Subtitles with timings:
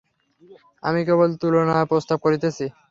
[0.83, 2.65] আমি কেবল তুলনার প্রস্তাব করিতেছি।